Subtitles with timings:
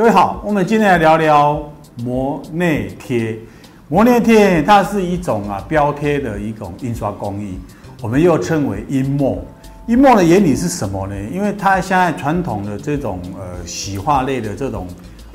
[0.00, 1.62] 各位好，我们今天来聊聊
[2.02, 3.38] 膜内贴。
[3.86, 7.58] 膜内贴它是一种啊标贴的一种印刷工艺，
[8.00, 9.44] 我们又称为印墨。
[9.88, 11.14] 印墨的原理是什么呢？
[11.30, 14.88] 因为它现在传统的这种呃洗化类的这种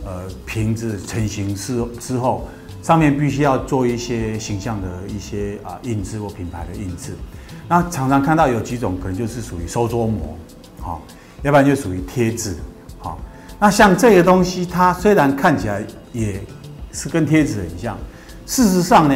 [0.04, 2.48] 呃瓶子成型之之后，
[2.82, 7.12] 上面必须要做一些形象的一些啊印制或品牌的印制。
[7.68, 10.36] 那常常看到有几种可能就是属于收缩膜，
[10.82, 11.04] 好，
[11.44, 12.58] 要不然就属于贴纸，
[12.98, 13.20] 好。
[13.60, 16.40] 那像这个东西，它虽然看起来也
[16.92, 17.98] 是跟贴纸很像，
[18.46, 19.16] 事实上呢，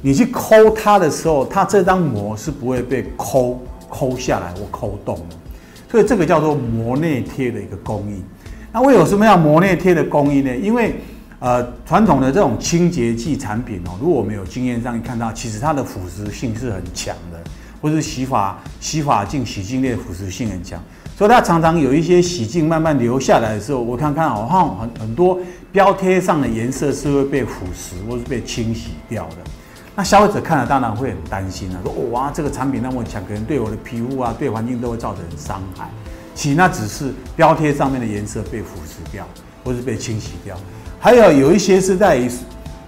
[0.00, 5.36] 你去抠它的时候，它这张膜是不会被抠抠下来或抠动的，
[5.90, 8.22] 所以这个叫做膜内贴的一个工艺。
[8.72, 10.56] 那为什么要膜内贴的工艺呢？
[10.56, 10.96] 因为
[11.40, 17.40] 呃，传统的这种清洁剂产品哦，如果我们有经验上看到，其实它的腐蚀性是很强的，
[17.82, 20.82] 或是洗发洗发精、洗净液腐蚀性很强。
[21.18, 25.38] 所以它常常有一些洗净慢慢流下来的时候，我看看好像很很多
[25.70, 29.36] 标贴上的颜色是会被腐蚀或是被清洗掉的。
[29.94, 35.90] 那消费者看了当然会很担心啊，说哇这个产品那么强，可能对我的皮肤啊、对环境都会造成伤害。
[36.34, 39.28] 其实那只是标贴上面的颜色被腐蚀掉
[39.62, 40.56] 或是被清洗掉。
[40.98, 42.28] 还有有一些是在于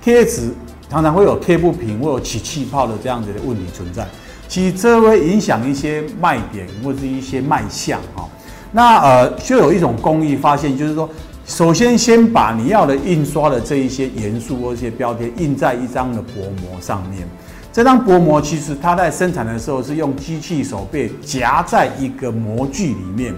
[0.03, 0.55] 贴纸
[0.89, 4.09] 常常会有贴不平或有起气泡的这样子的问题存在。
[4.55, 8.25] 其实这会影响一些卖点或者是一些卖相哈。
[8.71, 11.11] 那呃，就有一种工艺发现，就是说，
[11.45, 17.27] 首先先把你要的印刷的这一些元素或一些标贴印在一张的薄膜上面。
[17.73, 23.35] 这张薄膜其实它在生产的时候是用机器手背夹在一个模具里面，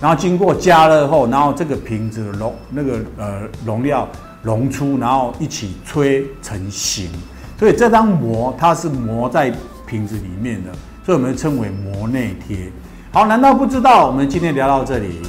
[0.00, 4.08] 然后经过加热后，然后这个瓶子的容那个呃容料
[4.44, 7.10] 溶出，然后一起吹成型。
[7.58, 9.52] 所以这张膜它是膜在。
[9.90, 10.70] 瓶子里面的，
[11.04, 12.70] 所以我们称为膜内贴。
[13.10, 14.06] 好，难道不知道？
[14.06, 15.20] 我们今天聊到这里。